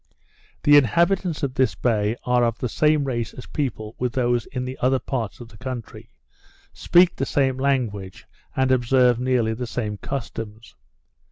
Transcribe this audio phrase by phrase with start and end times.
[0.63, 4.65] The inhabitants of this bay are of the same race of people with those in
[4.65, 6.09] the other parts of this country,
[6.73, 8.25] speak the same language,
[8.55, 10.73] and observe nearly the same customs.